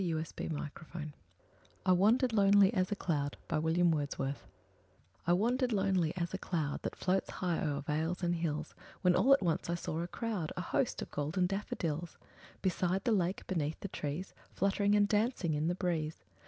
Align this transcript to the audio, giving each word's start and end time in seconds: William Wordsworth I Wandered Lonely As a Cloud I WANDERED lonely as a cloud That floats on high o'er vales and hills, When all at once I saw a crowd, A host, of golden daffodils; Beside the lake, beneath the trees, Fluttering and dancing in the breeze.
William 0.03 0.17
Wordsworth 0.39 1.13
I 1.85 1.91
Wandered 1.91 2.33
Lonely 2.33 2.73
As 2.73 2.91
a 2.91 2.95
Cloud 2.95 3.37
I 3.51 3.59
WANDERED 3.59 4.17
lonely 5.71 6.17
as 6.17 6.33
a 6.33 6.39
cloud 6.39 6.81
That 6.81 6.95
floats 6.95 7.29
on 7.29 7.35
high 7.35 7.63
o'er 7.63 7.81
vales 7.83 8.23
and 8.23 8.33
hills, 8.37 8.73
When 9.03 9.15
all 9.15 9.31
at 9.31 9.43
once 9.43 9.69
I 9.69 9.75
saw 9.75 9.99
a 10.01 10.07
crowd, 10.07 10.53
A 10.57 10.61
host, 10.61 11.03
of 11.03 11.11
golden 11.11 11.45
daffodils; 11.45 12.17
Beside 12.63 13.03
the 13.03 13.11
lake, 13.11 13.45
beneath 13.45 13.79
the 13.81 13.89
trees, 13.89 14.33
Fluttering 14.49 14.95
and 14.95 15.07
dancing 15.07 15.53
in 15.53 15.67
the 15.67 15.75
breeze. 15.75 16.23